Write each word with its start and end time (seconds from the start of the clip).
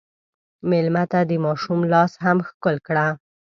مېلمه 0.69 1.03
ته 1.11 1.19
د 1.29 1.31
ماشوم 1.45 1.79
لاس 1.93 2.11
هم 2.23 2.37
ښکل 2.47 2.75
کړه. 2.87 3.07